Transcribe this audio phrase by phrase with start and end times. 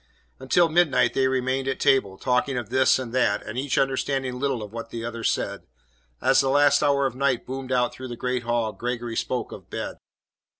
[0.39, 4.63] Until midnight they remained at table, talking of this and that, and each understanding little
[4.63, 5.67] of what the other said.
[6.19, 9.69] As the last hour of night boomed out through the great hall, Gregory spoke of
[9.69, 9.97] bed.